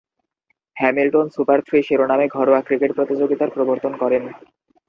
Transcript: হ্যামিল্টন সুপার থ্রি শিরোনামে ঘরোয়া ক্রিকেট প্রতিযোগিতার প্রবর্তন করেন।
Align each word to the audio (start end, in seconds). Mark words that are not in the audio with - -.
হ্যামিল্টন 0.77 1.27
সুপার 1.29 1.59
থ্রি 1.67 1.79
শিরোনামে 1.83 2.25
ঘরোয়া 2.27 2.61
ক্রিকেট 2.61 2.91
প্রতিযোগিতার 2.95 3.49
প্রবর্তন 3.49 3.93
করেন। 3.97 4.23